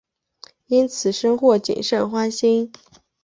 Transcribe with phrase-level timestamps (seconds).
[0.65, 2.71] 因此深获景胜欢心。